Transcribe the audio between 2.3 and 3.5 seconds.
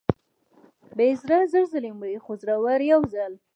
زړور یو ځل.